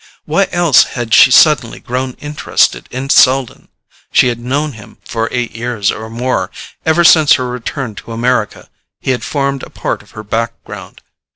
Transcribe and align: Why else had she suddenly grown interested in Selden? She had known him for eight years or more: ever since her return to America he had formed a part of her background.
Why 0.25 0.47
else 0.51 0.85
had 0.97 1.13
she 1.13 1.29
suddenly 1.29 1.79
grown 1.79 2.13
interested 2.13 2.87
in 2.89 3.11
Selden? 3.11 3.67
She 4.11 4.29
had 4.29 4.39
known 4.39 4.71
him 4.71 4.97
for 5.05 5.29
eight 5.31 5.51
years 5.55 5.91
or 5.91 6.09
more: 6.09 6.49
ever 6.87 7.03
since 7.03 7.33
her 7.33 7.47
return 7.47 7.93
to 7.93 8.11
America 8.11 8.67
he 8.99 9.11
had 9.11 9.23
formed 9.23 9.61
a 9.61 9.69
part 9.69 10.01
of 10.01 10.09
her 10.17 10.23
background. 10.23 11.03